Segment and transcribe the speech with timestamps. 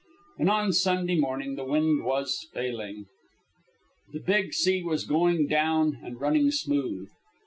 [0.39, 3.05] And on Sunday morning the wind was failing.
[4.13, 7.11] The big sea was going down and running smooth.